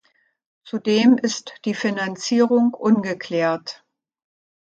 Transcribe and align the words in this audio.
Zudem 0.63 1.19
ist 1.19 1.53
die 1.63 1.75
Finanzierung 1.75 2.73
ungeklärt. 2.73 3.85